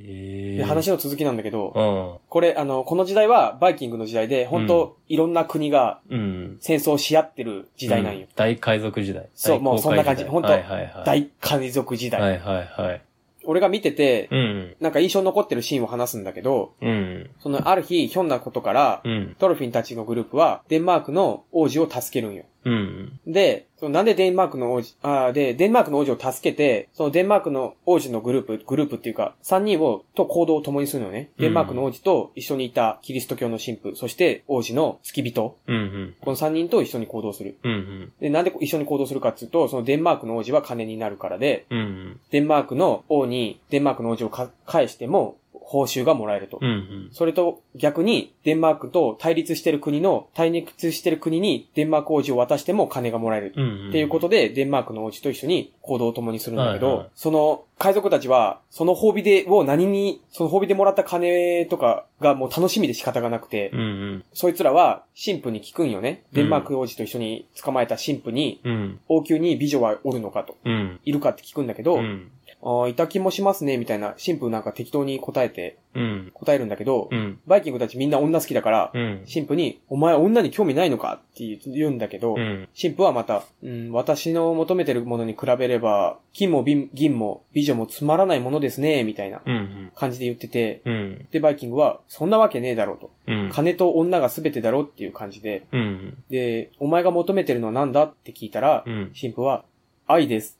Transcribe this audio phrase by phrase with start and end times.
[0.00, 2.28] えで話の続きなんだけど、うん。
[2.28, 6.56] これ、あの、この時代はバイキングの時代で、本当、いろんな国がうん。
[6.60, 8.26] 戦争し合ってる時代なんよ。
[8.26, 9.28] う大海賊時代。
[9.34, 11.04] そうもうそんな感じ本当はいはいはい。
[11.04, 12.20] 大海賊時代。
[12.20, 13.02] はいはいはい。
[13.44, 14.76] 俺が見てて、うん。
[14.80, 17.30] なんか印象に残ってるシーンを話すんだけど、うん。
[17.40, 19.36] そのある日、ひょんなことから、うん。
[19.38, 22.44] トロフィンたちのグループは、デンマークの王子を助けるんよ。
[22.64, 23.20] うん。
[23.26, 31.30] で、そのなんでデンマークの王子、あーで、デンマークの王子を助けて、そのデンマークの王子のグループ、グループっていうか、三人を、と行動を共にするのよね。
[31.38, 35.76] うんデンマークの王子と一緒にいたキリスト教の神父、そして王子の付き人、うん。
[35.76, 36.14] うん。
[36.20, 37.56] この三人と一緒に行動する。
[37.64, 38.12] うん。
[38.20, 42.20] で、なんで一緒に行動するかっていうと、そのデンマークの王子は金になるからで、うん。
[42.30, 45.36] デンマークの王に、デンマークの王子をか返しても、
[45.72, 46.58] 報酬がもらえると。
[46.60, 47.08] うん。
[47.12, 53.54] それと逆に、デンマークと対立してる国の、対立してる国にデンマーク王子を渡しても金がもらえる。
[53.56, 53.88] うん。
[53.88, 64.24] っていうことで、デンマークの王子と一緒に行動を共にするんだけど、はいはいその海賊たちは、その褒美で、を何に、その褒美でもらった金とかがもう楽しみで仕方がなくて、うん。
[64.32, 66.22] そいつらは神父に聞くんよね。
[66.30, 69.00] うんデンマーク王子と一緒に捕まえた神父に、うん。
[69.08, 71.00] 王宮に美女はおるのかと、うん。
[71.04, 72.30] いるかって聞くんだけど、うん。
[72.62, 76.30] ああ、いた気もしますね、みたいな、神父なんか適当に答えて、うん。
[76.32, 77.38] 答えるんだけど、うん。
[77.46, 79.24] バイキングたちみんな女好きだから、うん。
[79.32, 82.68] 神父に、お前女に興味ないのかって言うんだけど、うん。
[82.80, 89.92] 神父はまた、うん、私の求めてるものに比べれば、金も銀銀も美女もつまらないものですね、みたいなうん。
[89.94, 91.28] 感じで言ってて、うん。
[91.30, 93.10] で、バイキングは、そんなわけねえだろうと。
[93.26, 93.50] うん。
[93.52, 96.16] 金と女が全てだろうっていう感じで、うん。
[96.30, 99.12] で、お前が求めてるのは何だって聞いたら、うん。
[99.18, 99.64] 神父は、
[100.06, 100.58] 愛です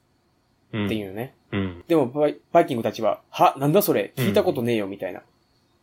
[0.73, 0.87] うん。
[0.87, 1.35] っていうのね。
[1.53, 1.85] うん。
[1.87, 4.13] でもバイ、バイキングたちは、は、なんだそれ？
[4.17, 5.21] 聞いたことねえよ、みたいな。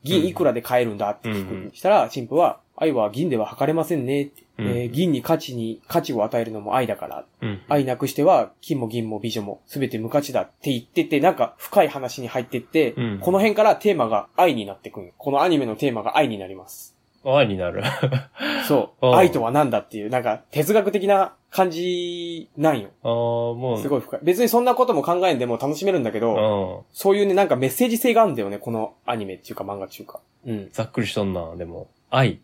[0.04, 1.10] 銀いくらで買えるんだ？
[1.12, 1.54] って聞く。
[1.54, 7.26] うんしたら、神父は、愛は銀では測れませんねえー銀に価値に、価値を与えるのも愛だから。
[7.42, 7.62] うん。
[7.68, 15.14] 愛なくしては、金も銀も美女も全て無価値だって言ってて、なんか深い話に入ってって、うんこの辺からテーマが愛になってくる。
[15.18, 16.96] このアニメのテーマが愛になります。
[17.26, 17.84] 愛になる。
[18.68, 19.16] そう。
[19.16, 22.90] 愛とは何だっていう、なんか哲学的な感じなんよ。
[23.04, 23.82] ああ、もう。
[23.82, 24.20] すごい深い。
[24.24, 26.86] 別にそんなことも考えんでも楽しめるんだけど、うん。
[26.92, 30.20] そういうね、なんかメッセージ性があるんだよね、このアニメっていうか漫画っていうか。
[30.46, 30.70] うん。
[30.72, 31.88] ざっくりしとんな、でも。
[32.10, 32.40] 愛。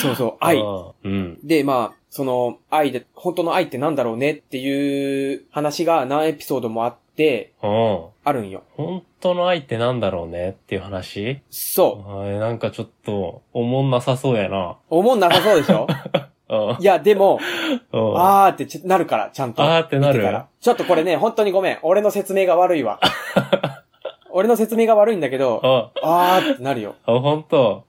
[0.00, 0.62] そうそう、 愛。
[1.04, 1.38] うん。
[1.42, 7.01] で、まあ、その、愛で、本当の愛ってなんだろうねっていう話が何エピソードもあって、うん。
[8.24, 8.62] あるんよ。
[8.76, 11.40] 本当の愛ってなんだろうねっていう話？
[11.50, 12.18] そう。
[12.18, 14.76] はいなんかちょっと、おもんなさそうやな。
[14.88, 15.86] 思んなさそうでしょ？
[16.48, 16.82] うん。
[16.82, 17.38] いや、でも、
[17.92, 19.62] うんあーってちなるから、ちゃんと。
[19.62, 20.22] あーってなる
[20.60, 21.78] ちょっとこれね、本当にごめん。
[21.82, 23.00] 俺の説明が悪いわ。
[24.32, 26.96] 俺の説明が悪いんだけど、あ、あーってなるよ。
[27.06, 27.84] あ、本当？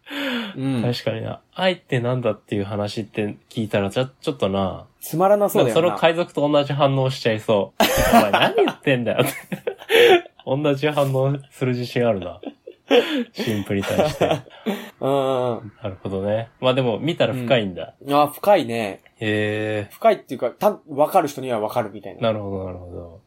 [0.55, 0.81] うん。
[0.81, 1.41] 確かにな。
[1.53, 4.85] 愛ってなんだっていう話って聞いたら、ちょ、ちょっとな。
[5.01, 5.81] つまらなそうだよな。
[5.81, 8.17] その海賊と同じ反応しちゃいそう。
[8.17, 9.25] お前何言ってんだよ。
[10.45, 12.39] 同じ反応する自信あるな。
[13.33, 14.25] シンプルに対して。
[14.99, 16.49] うんうんなるほどね。
[16.61, 17.95] まあでも、見たら深いんだ。
[18.01, 18.13] うん。
[18.13, 19.01] あー深いね。
[19.19, 22.21] へ深いっていうか、た、わかる人にはわかるみたいえ。
[22.21, 22.27] な。
[22.31, 23.21] なるほど、なるほど。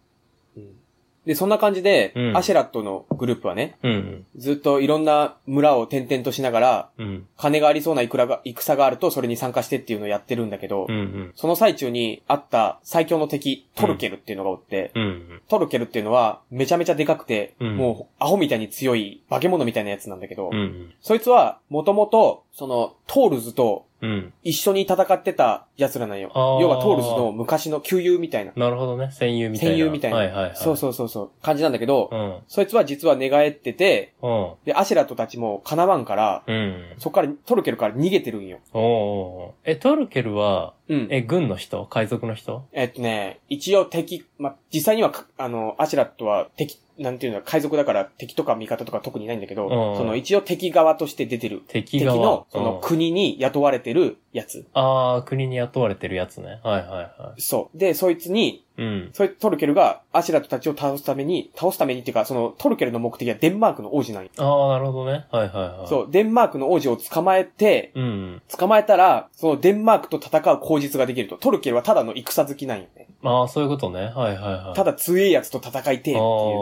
[1.27, 4.27] うんで、そんな感じで、うんアシェラットのグループはね、うん。
[4.37, 7.27] ずっといろんな村を転々としながら、うん。
[7.37, 10.95] 金がありそうな戦が、戦があるとそれに参加してっていうのをやってるんだけど、うん。
[10.95, 11.33] うん。
[11.35, 15.43] その最中にあった最強の敵、トルケルっていうのがおって、うん。
[15.49, 20.93] トルケルっていうのはめちゃめちゃでかくて、うんもうアホみたいに強い化け物みたいなやつなんだけど、うん。
[21.01, 24.33] そいつはもともと、その、トールズとうん。
[24.43, 26.31] 一緒に戦ってた奴らなんよ。
[26.61, 28.53] 要はトールズの昔の旧友みたいな。
[28.55, 29.11] なるほどね。
[29.11, 29.75] 戦友みたいな。
[29.75, 30.17] 戦友みたいな。
[30.19, 30.57] はいはいはい。
[30.57, 31.31] そうそうそうそう。
[31.43, 32.39] 感じなんだけど、うん。
[32.47, 34.53] そいつは実は寝返ってて、うん。
[34.65, 36.95] で、アシェラットたちも叶わんから、うん。
[36.99, 38.59] そっからトルケルから逃げてるんよ。
[38.75, 41.09] おーおーえ、トルケルは、うん。
[41.11, 41.85] え、軍の人？
[41.87, 42.65] 海賊の人？
[42.73, 51.63] えっとね、一応敵、ま、実際にはか、あの、アシュラットは敵、なんていうの、海賊だから敵とか味方とか特にいないんだけど、うんその一応敵側として出てる。
[51.69, 54.67] 敵敵側の、そのうん国に雇われてるやつ。
[54.73, 56.61] ああ、国に雇われてるやつね。
[56.63, 56.89] はいはい
[57.21, 57.79] はそう。
[57.79, 58.66] で、そいつに、い。
[58.79, 59.11] うん。
[59.13, 64.31] そいトルケルがアシュラットたちを倒すために、倒すためにっていうか、そのトルケルの目的はデンマークの王子なんよ。
[64.39, 65.27] ああ、なるほどね。
[65.31, 65.89] はいはいはい。
[65.89, 68.01] そう、デンマークの王子を捕まえて、う。
[68.01, 68.43] うん。
[68.57, 71.37] 捕まえたら、そのデンマークと戦う口実ができると。
[71.37, 73.07] トルケルはただの戦好きなんよね。
[73.23, 74.01] ああ、そういうことね。
[74.01, 74.77] はいはいはい。
[74.77, 76.17] ただ強いやつと戦いてえっていう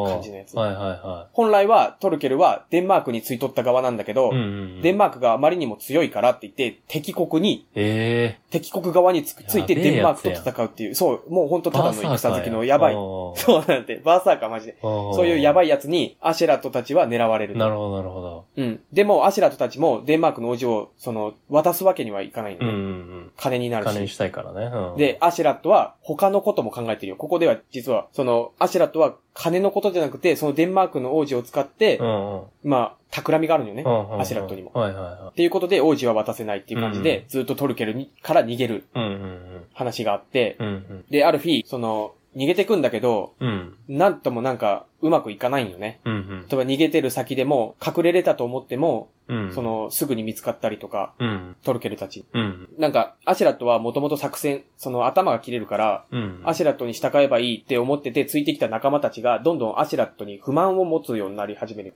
[0.08, 0.56] 感じのやつ。
[0.56, 4.34] はいはいは本来はトルケルはデンマークについとった側なんだけど、い。
[4.34, 4.40] うんう
[4.78, 4.82] ん。
[4.82, 12.94] デンマークがあまりにも強いからって言って、敵国に、え敵国側につくついてデンマークと戦うっていう、そう、もうほんとえただの戦好きのやばい。
[12.94, 14.76] そそうなんて、バーサーカーマジで。
[14.80, 17.56] そういうやばいやつに、アシェラットたちは狙われる。
[17.56, 18.44] なるほどなるほど。
[18.56, 18.80] うん。
[18.92, 23.32] でも、アシェラットたちもデンマークの王子を、その、渡すわけにはいかないんで、うんうんうん。
[23.36, 23.88] 金になるし。
[23.88, 24.66] 金にしたいからね。
[24.66, 24.96] うん。
[24.96, 27.16] で、アシェラットは他のことも考えてるよ。
[27.16, 32.42] ここでは実は、その、アシェラットは金のことじゃなくて、そのデンマークの王子を使って、うんうん。
[32.62, 33.82] まあ、企みがあるのよね。
[33.84, 34.72] うんうんうんアシュラットにも。
[34.74, 38.98] はいはいはっていうことで王子は渡せないっていう感じで、うんずっとトルケルにから逃げるい。
[38.98, 39.40] うんうん
[39.72, 40.66] 話があって、うん。
[40.66, 43.76] うんで、ある日、その、逃げてくんだけど、うん。
[43.88, 43.98] うん。
[43.98, 46.00] なんともなんか、うまくいかないんよね。
[46.06, 46.46] うんうん。
[46.48, 49.54] 例えば逃げてる先でも、隠れれたと思っても、うん。
[49.54, 51.56] そ、の、すぐに見つかったりとか、うん。
[51.62, 52.24] トルケルたち。
[52.32, 52.68] うん。
[52.78, 56.42] なんか、アシュラットはもともと作戦、その頭が切れるから、うん。
[56.44, 61.94] アシュラットに従えばいいって思ってて、ついてきた仲間たちが、どんどんアシュラットに不満を持つようになり始める。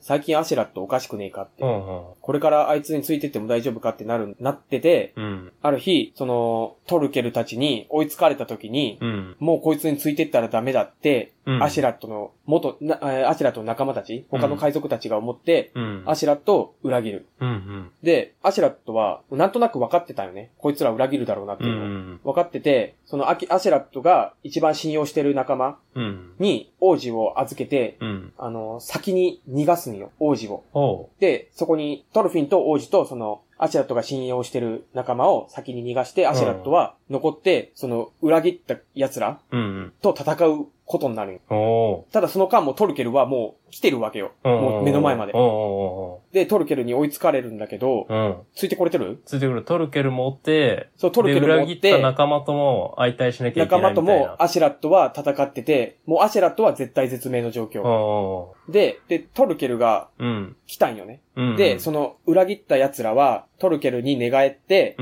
[0.00, 1.62] 最近アシュラットおかしくねえかって。
[1.62, 5.52] これからあいつについてっても大丈夫かってなる、なってて、うん。
[5.60, 9.36] ある日、その、トルケルたちに追いつかれた時に、うん。
[9.38, 16.02] もうこいつについてったらダメだって、うんアシュラットの元、なえーアシュラットの仲間たち、他の海賊たちが思って、うん。
[16.06, 17.26] アシュラットを裏切る。
[17.40, 17.90] うんうん。
[18.02, 20.50] で、アシュラットは、なんとなく分かってたよね。
[20.58, 21.86] こいつら裏切るだろうなってういうのを。
[21.88, 22.20] ん。
[22.24, 26.32] 分かってて、そのアキアシュラットが一番信用してる仲間うん。
[26.38, 28.32] に王子を預けて、うん。
[28.38, 31.10] あの、先に逃がすんよ、王子を。
[31.18, 39.92] で、そこにトルフィンと王子とその、アシュラットが信用してる仲間を先に逃がして、アシュラットは残って、その、裏切った奴らうん。
[40.00, 41.40] と戦うことになる。
[42.10, 44.32] ただその間もトルケルはもう来てるわけよ。
[44.42, 45.32] もう目の前まで
[46.32, 48.36] で、トルケルに追いつかれるんだけど、うん。
[48.56, 49.22] ついてこれてる？
[49.24, 54.26] ついてくるトルケルもおって、そう、トルケルで裏切ったも追って、仲間とも相対しなきゃいけな仲間いみたいな。
[54.26, 57.82] ともアシュラットは戦ってて、もうアシュラットは絶対絶命の状況。
[57.82, 60.08] おで、で、トルケルが。
[60.66, 61.20] 来たんよね。
[61.36, 61.56] うん。
[61.56, 64.96] で、その裏切った奴らはトルケルに寝返って。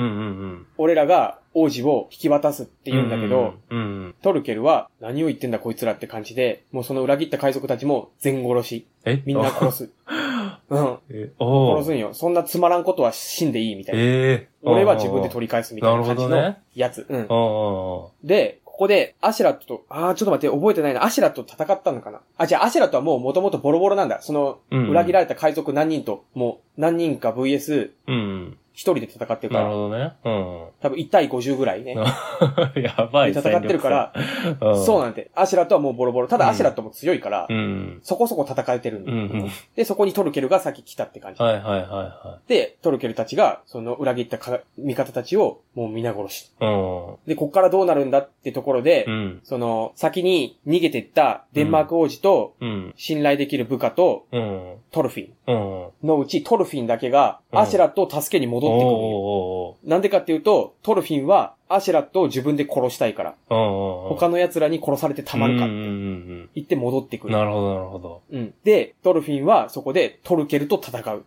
[0.76, 4.14] 俺らが王子を引き渡すって言うんだけど、うんうん。
[4.22, 8.86] トルケルは何を言ってんだこいつらって感じで、もうその裏切った海賊たちも全殺し。
[9.04, 9.22] え？
[9.24, 9.90] みんな殺す。
[10.70, 10.98] うん。
[11.08, 12.14] 殺すんよ。
[12.14, 14.00] そんなつまらんことは死んでいいみたいな。
[14.02, 14.04] え
[14.44, 17.06] え俺は自分で取り返すみたいな感じのやつ。
[17.08, 17.26] うん。
[17.28, 21.02] おで、ここで、アシュラットと、あー、ちょっと待って、覚えてないな。
[21.02, 22.20] アシュラットと戦ったのかな？
[22.36, 24.22] あ、じゃあ、アシュラットはもう元々ボロボロなんだ。
[24.22, 28.14] その、裏切られた海賊何人と、もう、何人か VS、うん。
[28.14, 28.58] うん。
[28.78, 30.12] 一人で戦ってるかなるら、ほどね。
[30.24, 30.66] うん。
[30.80, 31.96] 多分1対50ぐらいね。
[32.80, 35.32] やばい、で戦ってるから、戦力差、そうなんて。
[35.34, 36.28] アシュラットはもうボロボロ。
[36.28, 37.98] ただうんアシュラットも強いから、うん。
[38.04, 39.50] そこそこ戦えてるんだようんうん。
[39.74, 41.42] で、そこにトルケルが先来たって感じ。
[41.42, 46.42] はいはいはいはで、トルケルたちが、その裏切ったか味方たちを、もう皆殺し。
[46.44, 46.64] い。
[46.64, 47.16] うん。
[47.26, 49.40] で、こっからどうなるんだってところで、うん。
[49.42, 52.94] その、先に逃げてったデンマーク王子と、うん。
[52.96, 54.74] 信頼できる部下と、うん。
[54.92, 55.32] トルフィンうん。
[55.52, 63.34] のうちトルフィンだけが、うんアシュラットを助けに戻ってくるなんでかっていうと、トルフィンは、アシュラットを自分で殺したいから。
[63.48, 67.30] 他の奴らに殺されてたまるかうんうん言って戻ってくうん。
[67.32, 67.38] る。
[67.38, 68.22] なるほどなるほど。
[68.30, 68.54] うん。
[68.64, 71.24] で、トルフィンはそこでトルケルと戦う。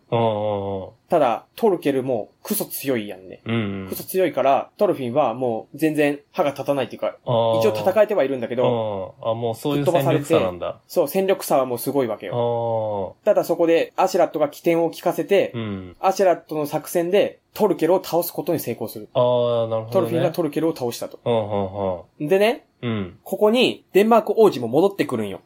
[1.12, 3.42] ただ、トルケルもクソ強いやんね。
[3.44, 3.88] うんうん。
[3.90, 7.28] クソ強いから、トルフィンはもう全然歯が立たないっていうか、一
[7.68, 10.80] 応戦ええてはいるんだけど、あもうそういう戦力差なんだ。
[10.88, 13.14] そう、戦力差はもうすごいわけあよ。
[13.22, 13.24] あ。
[13.26, 15.96] ただそこで、アシュラットが機転を利かせて、うん。
[16.00, 19.10] アシュラットの作戦でトルケルを倒すことに成功する。
[19.12, 19.90] ああ、なるほど、ね。
[19.92, 21.18] トルフィンがトルケルを倒したと。
[21.26, 22.90] うんうんでね、うん。
[22.90, 23.18] うん。
[23.22, 25.42] ここにデンマーク王子も戻ってくるんよ。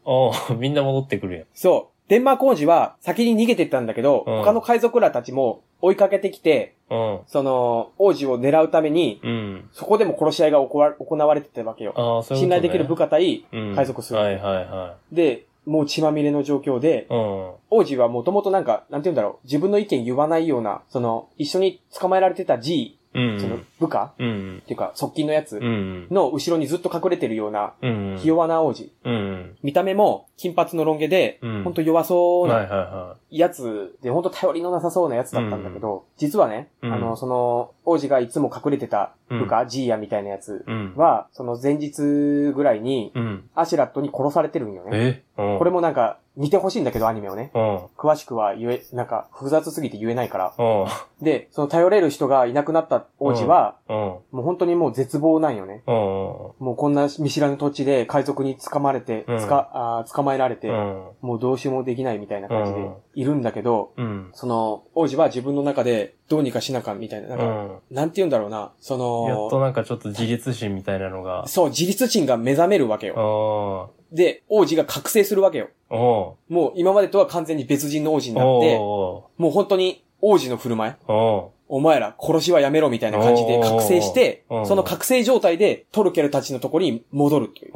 [0.57, 1.47] みんな戻ってくるやん。
[1.55, 1.96] そう。
[2.09, 7.21] デンマーク王子は先に逃げてったんだけど、うん他の海賊らたちも追いかけてきて、うん。
[7.27, 9.69] その、王子を狙うために、うん。
[9.73, 11.93] そこでも殺し合いが行わ行われてたわけよ。
[11.97, 12.41] ああ、そういうこと、ね。
[12.41, 14.21] 信頼できる部下対うん海賊する。
[14.21, 17.15] はいはいはで、もう血まみれの状況で、い。
[17.15, 17.51] うん。
[17.71, 22.96] 王子はもともとなんか、なんて言うんだろう、自分の意見言わないような、その、一緒に捕まえられてた G、うん。
[23.41, 24.59] その部下、うん。
[24.63, 26.07] っていうか、側近のやつうん。
[26.11, 28.17] の後ろにずっと隠れてるような、うん。
[28.19, 28.93] ひ弱な王子。
[29.05, 29.57] うん。
[29.63, 40.71] 見た目も金髪のロン毛で、うんほんと弱そうはいなやつで、ほんと頼りのなさそうなやつだったんだけど、実はね、うんあの、その、王子がいつも隠れてた部下、ジーヤみたいなやつい。
[40.71, 40.95] うん。
[40.97, 43.49] は、その前日ぐらいに、うん。
[43.55, 45.25] アシュラットに殺されてるんよね。
[45.37, 47.51] これもなんか、見てほしいんだけど、アニメをね。
[47.55, 47.77] うん。
[47.97, 50.55] 詳しくは言え、なんか、複雑すぎて言えないから。
[50.59, 50.63] う
[51.23, 51.25] ん。
[51.25, 53.97] で、その頼れる人がいなくなった王子は、うん。
[53.97, 55.83] もう本当にもう絶望なんよね。
[55.87, 55.95] うん。
[55.95, 61.05] もうこんな見知らぬ土地で海賊に捕まれて、うんつか、あー捕まえられて、うん。
[61.23, 64.31] もうどうしようもできないみたいな感じでうんいるんだけど、うん。
[64.35, 67.79] その、王子は自分の中でどうにかしなかみたいな、なんか、うん。
[67.91, 68.95] なんて言うんだろうな、そ
[69.27, 71.47] やっとの、なんかちょっと自立心みたいなのが。
[71.49, 73.91] そう、自立心が目覚めるわけうよ。
[74.13, 74.15] ん。
[74.15, 75.69] で、王子が覚醒するわけよ。
[75.91, 87.73] もう今までとは完全に別人の王子になって、おもう本当に王子の振る舞い、うおお前ら殺しはやめろみたいな感じで覚醒してその覚醒状態でトルケルたちのところに戻るという。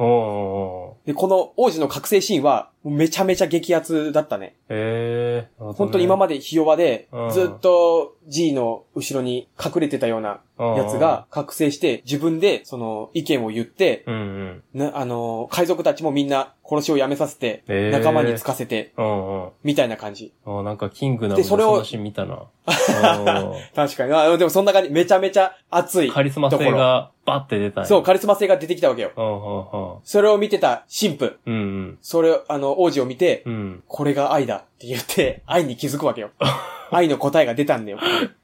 [1.05, 4.55] で、この王子の覚醒シーンは、めちゃめちゃ激アツだったね。
[4.69, 5.73] ええー。
[5.73, 14.63] 本当に今までひ弱でうん、ずっと G の後ろに隠れてたようなやつが覚醒して、自分でその意見を言って、うんうん。
[14.73, 19.49] な、あのー海賊たちもみんな殺しをやめさせて、仲間につかせて、うんうん。
[19.63, 20.33] みたいな感じ。
[20.45, 22.47] あなんかキングダムの話見たな。
[22.61, 24.13] うん確かに。
[24.13, 24.89] あでもそんな感じ。
[24.91, 26.11] めちゃめちゃ熱い。
[26.11, 29.11] カリスマ性がバッて出たんやそう、カリスマ性が出てきたわけよ。
[29.15, 31.25] うんそれを見てた神父。
[31.45, 31.57] うんうん。
[31.57, 33.53] うんそれを、あの、王子を見て、うん。
[33.53, 33.83] うん。
[33.87, 36.31] これが愛だって言って、愛に気づくわけよ。
[36.91, 37.99] 愛の答えが出たんだよ。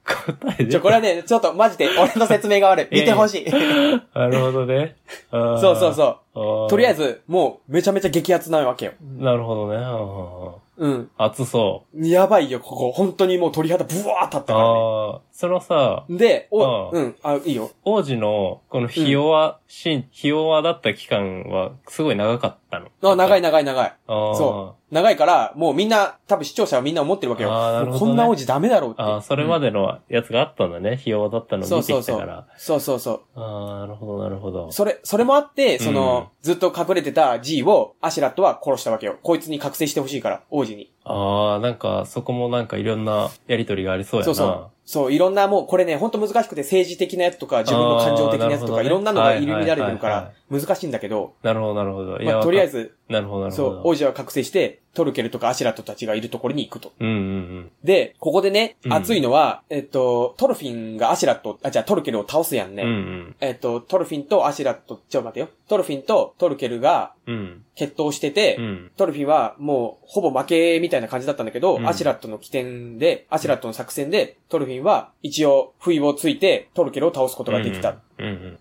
[0.05, 0.71] 答えで。
[0.71, 2.87] ちょ、これはね、ちょっとマジで俺の説明が悪い。
[2.91, 3.45] 見てほしい。
[4.15, 4.95] なるほどね。
[5.29, 6.69] そそうそうそう。
[6.69, 8.93] とりあえず、もう、めちゃめちゃ激アツなわけよ。
[9.17, 9.75] なるほどね。
[9.75, 11.09] うんうんうんうん。
[11.17, 12.91] 熱そやばいよ、ここ。
[12.91, 14.43] 本当にもう鳥肌ブワー立っう。
[14.43, 14.63] たからね。
[14.63, 17.71] ああ、そのさ、で、お、うんうん、あ、いいよ。
[17.83, 22.86] 王子の、このひ弱し、ひ弱だった期間は、すごい長かったの。
[23.03, 23.41] あ、長いい。
[23.41, 23.93] 長い長い。
[24.07, 27.85] そ長いから、もうみんな、多分視聴者はみんな思ってるわけよ。
[27.85, 29.01] ねこんな王子ダメだろうって。
[29.01, 30.95] ああ、それまでのやつがあったんだね。
[30.95, 32.47] ひ弱だったのを見てそうそうそうきたから。。
[32.57, 33.21] そうそうそう。
[33.35, 34.71] ああ、なるほど、なるほど。
[34.71, 39.17] それ、それもあって、その、うんずっと隠れてた G をアシュラットは殺したわけよ。
[39.21, 40.93] こいつに覚醒してほしいから、王子に。
[41.03, 44.25] ああ、なんか、そこもなんかいろんなやりとりがありそうやな。
[44.25, 44.71] そうそう。
[44.87, 52.17] そう、いろんなもう、これね、ほんと難しくて政治的なやつとか、自分の感情的なやつとか、ねいろんなのが入り乱れてるから、難しいんだけど、なるほど、なるほど。
[52.19, 52.77] いまあ、とりあえず。
[52.77, 53.69] ず、なるほど、なるほど。
[53.73, 56.91] そう、王子は覚醒して、トルケルとかアシュラットたちがいるところに行くと。
[56.99, 62.81] うんうんで、ここでねう、ん熱いのは、えっと、トルフィンがアシュラット、あ、じゃあトルケルを倒すやんね。
[62.81, 62.89] うん。
[62.89, 65.49] うんえっと、トルフィンとアシュラット、ちょ、待てよ。
[65.67, 67.35] トルフィンとトルケルがうん。
[67.35, 67.65] うん。
[67.75, 68.91] 決闘してて、うん。
[68.97, 77.97] トルフィンはもうほぼ負けみたいな感じだったんだけど、うんアシュラットの機転で、アシュラットの作戦で、トルフィンは一応不意をついてトルケルを倒すことができた。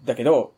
[0.05, 0.53] だけど。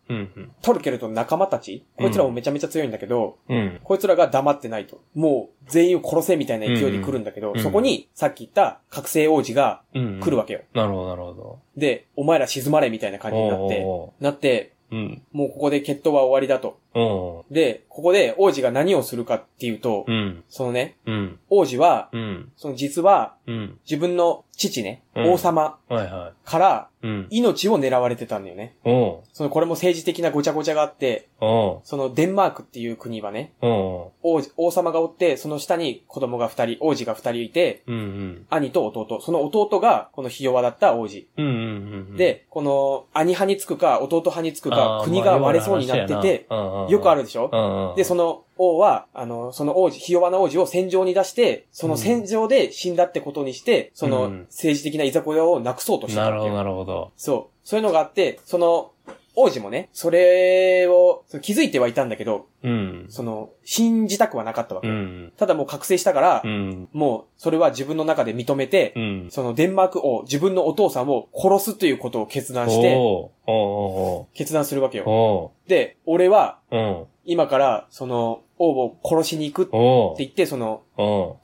[0.62, 3.81] トルケルと仲間たち、こいつらもめちゃめちゃ強いんだけど、うん。
[3.83, 5.00] こいつらが黙ってないと。
[5.14, 10.21] もう全員を殺せみたいな勢いで来るんだけど、うんそこにさっき言った覚醒王子がうん。
[10.21, 10.61] 来るわけよ。
[10.75, 11.59] なるほど、なるほど。
[11.76, 14.73] で、お前ら沈まれみたいな感じになって、おなって。
[15.33, 16.78] もうここで決闘は終わりだと。
[16.95, 17.54] うん。
[17.54, 20.45] で、ここで王子が何をするかっていうと、うん。
[20.49, 21.38] そのね、うん。
[21.50, 22.52] 王子は、うん。
[22.57, 23.78] その実はうん。
[23.88, 27.07] 自分の父ね、うん王様はいはからい。
[27.07, 27.26] うん。
[27.30, 28.76] 命を狙われてたんだよね。
[28.85, 38.47] おうそのこれも政治的なごちゃごちゃがあって、おうそのデンマークっていう国はね、王子王様がおって、その下に子供が二人、王子が二人いて、うんうん。
[38.50, 39.21] 兄と弟。
[39.21, 41.28] その弟が、このひ弱だった王子。
[41.37, 42.16] うんうんうん。
[42.16, 46.47] で、この、兄派につくか、弟派につくか国が割れそうになってて、、
[46.88, 47.50] よくあるでしょ？
[47.52, 47.97] うんうん。
[47.97, 56.54] で、その王は、あの、その王子、ひ弱な王子を戦場に出して、その戦場で死んだってことにして、そのうん政治的ないざこざをなくそうとしてたなるほど。
[56.54, 57.12] なるほど。
[57.16, 57.58] そう。
[57.64, 58.92] そういうのがあって、その、
[59.40, 62.88] 王子もね、それを気づいてはいたんだけど、うん。
[63.09, 64.88] その、信じたくはなかったわけ。
[64.88, 65.33] うん。
[65.37, 66.88] ただもう覚醒したから、うん。
[66.93, 69.29] もう、それは自分の中で認めて、うん。
[69.31, 72.97] そのデンマーク王、自分のお父さんを殺すということを決断して、
[74.35, 75.05] 決断するわけよ。
[75.07, 76.59] おで、俺は。
[77.25, 80.83] 今から、その、王を殺しに行くって言って、その、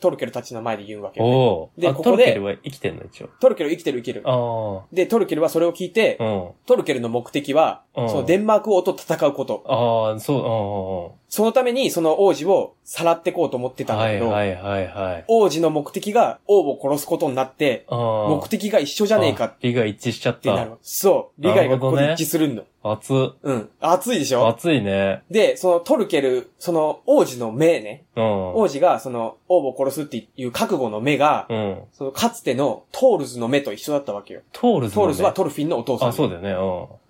[0.00, 1.88] トルケルたちの前で言うわけよ、ね。
[1.88, 3.28] でここでトルケルは生きてんの一応。
[3.40, 4.22] トルケル生きてる生きてる。
[4.26, 6.18] あで、トルケルはそれを聞いて。
[6.66, 9.62] トルケルの目的は、うんそのデンマーク王と戦うこと。
[9.68, 13.86] ああ、そう、そのためにその王子をさらってこうと思ってうん。
[13.86, 15.24] たんだけど、はいはいはいはい。
[15.28, 17.86] 王子の目的が王を殺すことになって。
[17.88, 20.68] 目的が一緒じゃねえかっあ理が一致しちゃった。
[20.82, 21.42] そう。
[21.42, 22.62] 利害がここで一致するんだ。
[22.84, 23.32] 熱。
[23.42, 23.70] うん。
[23.80, 24.46] 熱いでしょ？
[24.46, 25.22] 熱いね。
[25.30, 28.03] で、そのトルケル、その王子の目ね。
[28.16, 28.54] うん。
[28.54, 31.78] 王子がその王を殺すっていう覚悟の目が、うん。
[31.92, 34.42] そのかつてのトールズの目と一緒だったわけよ。
[34.52, 36.08] トールズトールズはトルフィンのお父さん。
[36.08, 36.50] あ、そうだよね。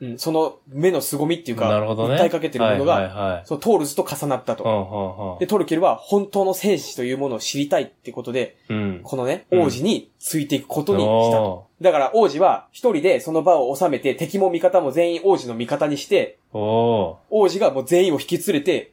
[0.01, 0.11] うん。
[0.11, 0.19] うん。
[0.19, 2.17] その目の凄みっていうか、なるほどね。
[2.17, 3.43] 訴えかけてるものが、はいはいはい。
[3.47, 4.65] そのトールズと重なったと。
[4.65, 8.77] うんうんで、トルケルは本当の戦士というものを知りたいってことで、うん。
[8.77, 9.01] うん。
[9.03, 11.45] このね、うん王子についていくことにしたと。
[11.45, 18.93] おだから王子は一人でその場を収めて敵も味方も全員王子の味方にして、王子がもう全員を引き連れて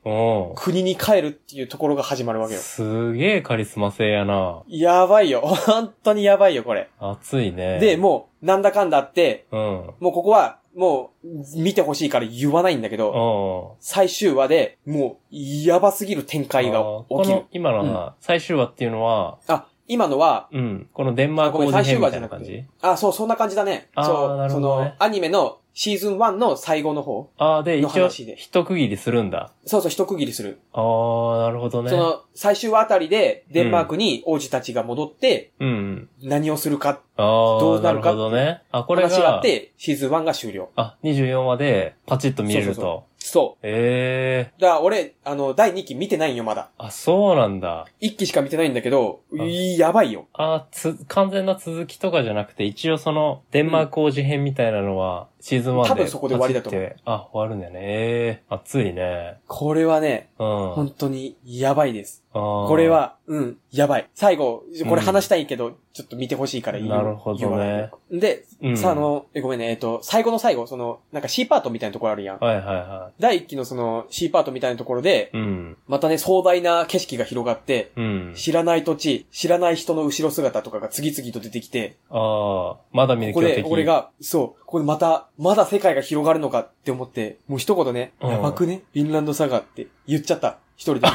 [0.55, 2.61] 国に帰るっていうところが始まるわけーよ。
[2.61, 4.63] すげえカリスマ性やな。
[4.67, 5.41] やばいよ。
[5.45, 6.89] 本当にやばいよ、これ。
[6.99, 7.79] 熱いね。
[7.79, 9.59] で、もう、なんだかんだあって、うん。
[9.99, 11.27] もうここは、もう、
[11.57, 17.43] 見てほしいから言わないんだけど、お最終話で、もう、やばすぎる展開がこ起きるの。
[17.51, 20.89] 今のは最終話っていうのは、あ、今のは、うん。
[20.93, 22.63] このデンマーク最終話たいな感じ？
[22.81, 23.89] あ、そう、そんな感じだね。
[24.01, 27.29] そう、ねの、アニメのシーズン1の最後の方。
[27.37, 29.51] ああ、で、の一応、話で一区切りするんだ。
[29.65, 30.59] そうそう、一区切りする。
[30.73, 31.89] ああ、なるほどね。
[31.89, 36.09] その、最終話あたりで、デンマークに王子たちが戻って、うんうん。
[36.23, 38.61] 何をするか、ああ、どうなるかるほどね。
[38.71, 40.69] あ、これ話があがっ、て、シーズン1が終了。
[40.75, 43.11] あ、24話でパチッと見れるそうそうと。
[43.23, 44.61] そええう。
[44.61, 46.71] だから俺、あの、第2期見てないんよ、まだ。
[46.77, 47.85] あ、そうなんだ。
[48.01, 50.25] 1期しか見てないんだけど、あやばいよ。
[50.33, 55.89] あつ、完全な続きとかじゃなくて、一応その、デンマーク王子編みたいなのは、シーズン1で。
[55.89, 57.79] 多分そこで終わりだと思うあ、終わるんだよね。
[57.81, 59.39] えー、熱いね。
[59.47, 60.47] これはね、うん。
[60.75, 62.23] 本当にやばいです。
[62.33, 64.09] ここれ、は、うん、やばい。
[64.13, 72.39] 最後、これ話したいけど、ちょっと見てほしいから言うなるほどねで、うんさあ、あの、えごめんね、えっと、最後の最後、その、なんか C パートみたいなところあるやん。
[72.39, 75.37] はいはいは第一期のその C パートみたいなところで、い。
[75.37, 75.77] うん。
[75.87, 78.33] またね、壮大な景色が広がって、うん。
[78.35, 83.71] 知らない土地、知らない人の後ろ姿とかが次々と出てきて、ああ、まだ見るここで強敵。
[83.73, 90.57] 俺が、そう、ここでまた、まだ世界が広がるのかって思って、もう一言ね、うんやばくね、フィンランドサガって言っちゃった。
[90.75, 91.07] 一人で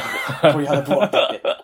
[0.53, 1.57] 鳥肌ブワって言っ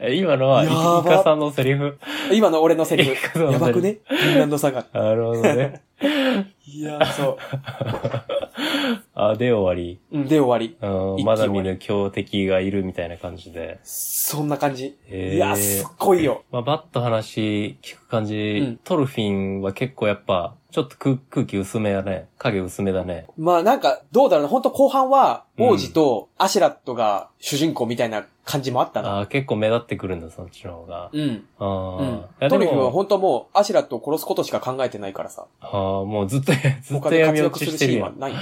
[0.00, 1.98] え、今のは、イカさんのセリフ。
[2.30, 2.36] て。
[2.36, 3.38] 今の俺のセリフ。
[3.52, 3.98] やばくね？
[4.06, 4.86] フィンランドサガ。
[4.94, 5.82] なるほどね。
[6.02, 7.36] いやー、そう。
[9.14, 10.00] あ、で終わり。
[10.12, 10.76] うん、で終わり。
[10.80, 13.80] うん、まだ見ぬ強敵がいるみたいな感じで。
[13.82, 14.96] そんな感じ。
[15.08, 16.44] へーいやー、すっごいよ。
[16.50, 22.28] まあ、バッと話聞く感じ、うんトルフィンは結構やっぱ、ちょっと空空気薄めだね。
[22.38, 23.26] 影薄めだね。
[23.36, 24.48] まあなんか、どうだろうな。
[24.48, 29.08] 本当後半は、うん王子とアシュラットが主人公みたいな感じもあったな。
[29.08, 31.08] ああ、結構目立ってくるんだ、そっちの方が。
[31.12, 31.44] うん。
[31.58, 35.46] ああ、うんトリフはも、本当もう、アシュラットを殺すことしか考えてないからさ。
[35.60, 38.10] ああ、もうずっと、ずっ他でと闇落活躍するちしてるやん。
[38.10, 38.40] シーンはない。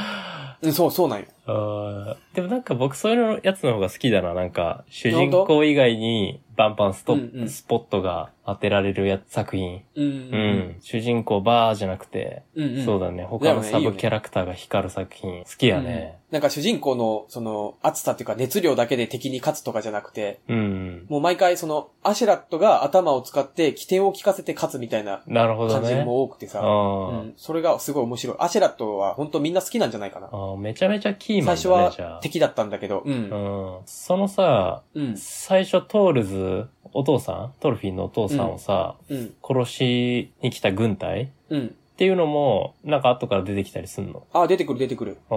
[0.62, 1.26] うん、そう、そうなんよ。
[1.48, 4.34] ああ、でもなんか僕そういうのやつの方が好きだな。
[4.34, 9.82] なんか、主人公以外にバンバンスト、うんうんスポットが当てられるやつ作品。
[9.94, 10.04] うん。
[10.04, 10.76] うん。
[10.80, 12.78] 主人公バーじゃなくて、うん。
[12.78, 12.84] うん。
[12.84, 13.24] そうだね。
[13.24, 15.44] 他のサブキャラクターが光る作品。
[15.44, 16.18] 好きやね。
[16.30, 21.06] なんか主人公の、その、熱さっていうか熱量だけで敵に勝つとかじゃなくて、うん。
[21.08, 26.04] もう毎回その、アシェラッドが頭を使って機転を利かせて勝つみたいななるほど感じね。
[26.04, 27.34] も多くてさ、あうーん。
[27.36, 28.36] それがすごい面白い。
[28.40, 30.26] アシェラッドは本当みんな好きなんじゃないかな。
[30.26, 30.58] あー。
[30.58, 32.00] めちゃめちゃキーマン最初。
[32.02, 33.10] は敵だったんだけど、う。
[33.10, 33.80] うんん。
[33.86, 35.16] そのさ、うん。
[35.16, 39.34] 最初トールズ、お父さんトルフィンのお父さんをさ、うん。
[39.42, 41.74] 殺しに来た軍隊っうん。
[41.98, 44.24] ていうのも、なんか後から出てきたりすんの？
[44.32, 45.18] あ、出てくる出てくる。
[45.30, 45.36] ああ、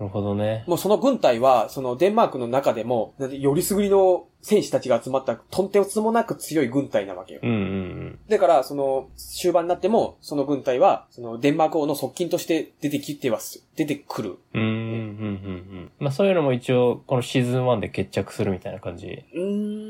[0.00, 0.62] なるほどね。
[0.68, 7.40] もうその軍隊は、そのデンマークの中でも、よりすぐりの戦士たちが集まった、とんてをつもなく強い軍隊なわけよ。
[7.42, 14.38] うんうんだから、その、終盤になっても、その軍隊は、その、デンマーク王の側近として出てきてはす、出てくる。
[14.54, 14.62] うん。
[14.62, 15.06] うん、うん、うん、う
[15.80, 15.90] ん。
[15.98, 19.24] まあそういうのも一応、このシーズン1で決着するみたいな感じ？
[19.34, 19.40] うー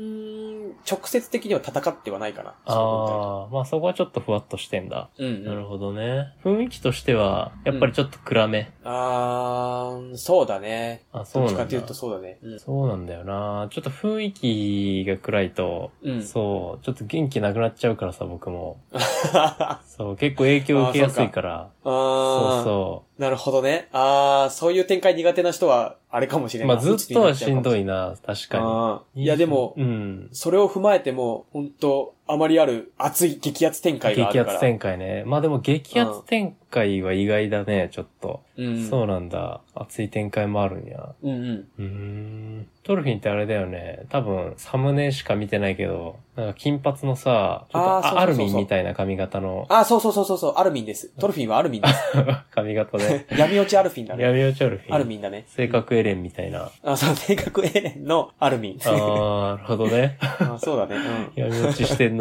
[0.91, 2.55] 直接的には戦ってはないかな。
[2.65, 5.09] ああ、まあそこはちょっとふわっとしてんだ。
[5.17, 5.45] うん、うん。
[5.45, 6.33] なるほどね。
[6.43, 8.71] 雰囲気としては、やっぱりちょっと暗め。
[8.83, 11.03] あー、そうだね。
[11.13, 11.59] あ、そうなんだ。
[11.59, 12.39] どっちかというとそうだね。
[12.43, 12.59] うん。
[12.59, 13.69] そうなんだよな。
[13.71, 16.23] ちょっと雰囲気が暗いと、うん。
[16.23, 18.77] そう、ちょっと元気なくなっちゃうからさ、僕も。
[19.85, 21.69] そう、結構影響受けやすいから。
[21.83, 23.87] そうあー、そなるほどね。
[23.91, 26.67] あー、そういう展開苦手な人は、あれかもしれう。
[26.67, 26.75] ない。
[26.75, 29.23] まあずっとはしんどいいな、確かに。
[29.23, 30.29] いやでも、うん。
[30.31, 34.45] それを踏まえても、本当あまりある熱い激アツ展開があるから。
[34.45, 35.23] 激アツ展開ね。
[35.25, 38.41] まあでも激アツ展開は意外だね、ちょっと。
[38.57, 38.89] うん。
[38.89, 39.61] そうなんだ。
[39.75, 41.13] 熱い展開もあるんや。
[41.21, 41.67] うんうん。
[41.77, 42.67] うーん。
[42.83, 44.05] トルフィンってあれだよね。
[44.09, 51.09] 多分、サムネしか見てないけど、なんか金髪のさ、ちょっとアルミンみたいな髪型のあ、そうそうそうそうそう、アルミンです。
[51.19, 51.93] トルフィンはアルミンです。
[52.51, 53.25] 髪型で。
[53.37, 54.23] 闇落ちアルフィンだね。
[54.23, 54.95] 闇落ちアルフィン。
[54.95, 55.43] アルミンだね。
[55.47, 56.71] 性格エレンみたいな。
[56.83, 58.79] あ、そう、性格エレンのアルミン。
[58.83, 60.17] あー、なるほどね。
[60.21, 60.95] あそうだね。
[61.35, 62.20] 闇落ちしてんな。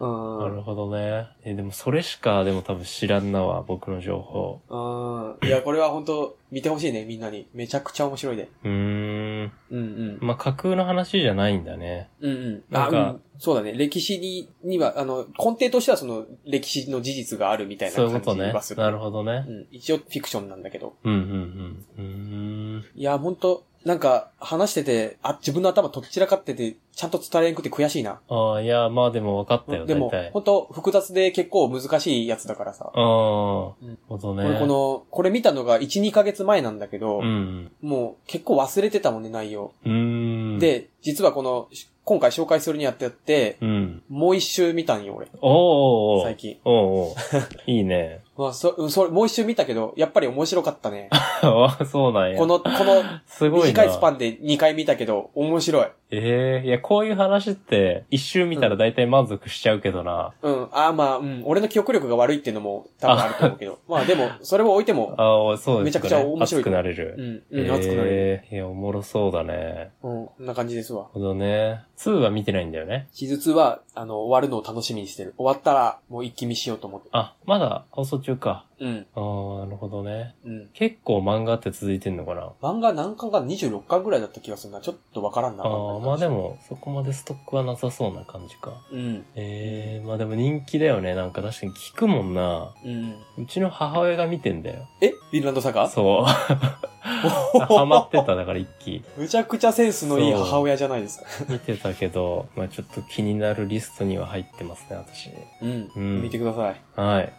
[0.00, 0.34] うん。
[0.36, 0.38] うん。
[0.40, 1.26] なるほどね。
[1.44, 4.60] え、でもそれしかでも多分知らんなわ、僕の情報。
[5.40, 5.48] うん。
[5.48, 7.46] いや、これは本当見てほしいね、みんなに。
[7.54, 8.48] めちゃくちゃ面白いで。
[8.64, 9.52] うーん。
[9.70, 10.18] うんうん。
[10.20, 12.10] まあ、架空の話じゃないんだね。
[12.20, 12.76] うんうん。
[12.76, 13.20] あ、なんかうん。
[13.38, 13.72] そうだね。
[13.72, 18.74] 歴史に、には、あの、根底としてはその、歴史の事実があるみたいなそういう感ことねじはす。
[18.74, 18.80] る。
[18.82, 19.50] なるほどねう。
[19.50, 19.66] ん。
[19.70, 20.94] 一応フィクションなんだけど。
[21.04, 21.86] うん、うん、うん。
[21.98, 22.02] うー
[22.78, 22.84] ん。
[22.94, 28.20] いや、本当なんか、話してて、あ、自分の頭とっちらかってて、ちゃんと伝えれんくて悔しいな。
[28.28, 30.10] ああ、いや、まあでも分かったよ、でも。
[30.32, 32.90] 本当複雑で結構難しいやつだからさ。
[32.94, 34.44] ああ、なるうんほどね。
[34.46, 37.72] 俺この、これ見たのが1、2ヶ月前なんだけど、うん。
[37.82, 39.72] もう結構忘れてたもんね、内容。
[39.84, 44.02] うーん。、で、実はこの、し今回紹介するにあってやって、うん。
[44.08, 45.28] もう一周見たんよ、俺。
[45.40, 46.58] おーおーおー最近。
[46.64, 48.20] おーおーいいね。
[48.36, 51.08] まあ、そ、うんそれ、もう一周見たけど、やっぱり面白かったね。
[51.12, 52.38] あそうなんや。
[52.38, 53.66] この、この、すごいな。
[53.66, 55.86] 短いスパンで2回見たけど、面白い。
[56.14, 60.34] ええいや、こういう話って、一周見たら大体満足しちゃうけどな。
[60.42, 60.68] うん。
[60.70, 61.42] ああ、まあ、うん。
[61.46, 63.78] 俺の記憶力が悪いっていうのも多分あると思うけど。
[63.88, 65.84] まあでも、それを置いても、ああ、そうですね。
[65.84, 67.42] めちゃくちゃ面白い熱くなれる。
[67.50, 67.60] うん。
[67.60, 68.08] うん、熱くなる。
[68.10, 69.90] ええいや、おもろそうだね。
[70.02, 70.26] うん。
[70.26, 71.04] こんな感じですわ。
[71.12, 71.82] ほどね。
[71.96, 73.08] 2は見てないんだよね。
[73.12, 75.32] シーズン2は、あの、終わるのを楽しみにしてる。
[75.38, 77.08] 終わったら、もう一気見しようと思って。
[77.12, 78.66] あ、まだ放送中か。
[78.82, 79.06] うん。
[79.14, 80.34] ああ、なるほどね。
[80.44, 80.68] うん。
[80.74, 82.50] 結構漫画って続いてんのかな？
[82.60, 84.80] 漫画何巻か26巻ぐらいだった気がするな。
[84.80, 85.62] ちょっとわからんな。
[85.62, 86.28] ああ、まあで。
[86.28, 88.72] も、そこまでストックはなさそうな感じか。
[88.90, 89.24] うん。
[89.36, 91.14] ええまあでも人気だよね。
[91.14, 92.74] なんか確かに聞くもんな。
[92.84, 93.14] うん。
[93.38, 94.88] うちの母親が見てんだよ。
[95.00, 95.10] え？
[95.10, 95.88] フィンランドサガ？
[95.88, 96.24] そう。
[97.04, 99.04] ハマってた、だから一期。
[99.16, 101.26] むちゃくちゃセンスのいい母親じゃないですか。
[101.48, 105.30] 見てたけど、まあちょっと気になるリストには入ってますね、私。
[105.60, 105.90] うん。
[105.94, 106.80] うん見てください。
[106.96, 107.32] はい。